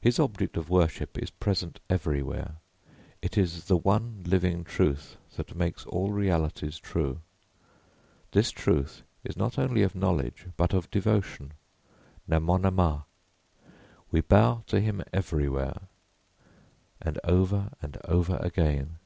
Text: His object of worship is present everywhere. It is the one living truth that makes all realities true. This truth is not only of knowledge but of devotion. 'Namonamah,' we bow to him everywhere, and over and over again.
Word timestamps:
His 0.00 0.18
object 0.18 0.56
of 0.56 0.70
worship 0.70 1.18
is 1.18 1.28
present 1.28 1.80
everywhere. 1.90 2.52
It 3.20 3.36
is 3.36 3.66
the 3.66 3.76
one 3.76 4.22
living 4.24 4.64
truth 4.64 5.18
that 5.36 5.54
makes 5.54 5.84
all 5.84 6.12
realities 6.12 6.78
true. 6.78 7.20
This 8.32 8.50
truth 8.50 9.02
is 9.22 9.36
not 9.36 9.58
only 9.58 9.82
of 9.82 9.94
knowledge 9.94 10.46
but 10.56 10.72
of 10.72 10.90
devotion. 10.90 11.52
'Namonamah,' 12.26 13.04
we 14.10 14.22
bow 14.22 14.64
to 14.68 14.80
him 14.80 15.02
everywhere, 15.12 15.88
and 17.02 17.18
over 17.22 17.70
and 17.82 17.98
over 18.04 18.38
again. 18.38 18.96